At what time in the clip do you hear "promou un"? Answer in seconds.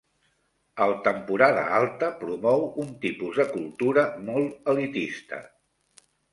2.23-2.91